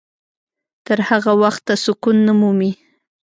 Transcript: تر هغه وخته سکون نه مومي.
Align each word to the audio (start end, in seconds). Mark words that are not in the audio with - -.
تر 0.85 0.99
هغه 1.09 1.31
وخته 1.43 1.73
سکون 1.85 2.17
نه 2.27 2.33
مومي. 2.39 2.71